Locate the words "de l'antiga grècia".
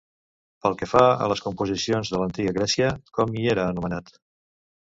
2.13-2.91